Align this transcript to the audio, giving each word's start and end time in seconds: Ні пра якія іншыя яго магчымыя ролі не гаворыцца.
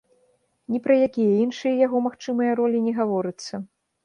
Ні 0.75 0.79
пра 0.87 0.95
якія 1.07 1.35
іншыя 1.43 1.75
яго 1.85 2.01
магчымыя 2.07 2.57
ролі 2.63 2.83
не 2.89 2.97
гаворыцца. 3.03 3.63